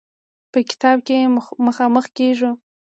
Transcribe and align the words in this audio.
په 0.51 0.59
کتاب 0.69 0.97
کې 1.07 1.17
مخامخ 1.65 2.05
کېږو. 2.17 2.51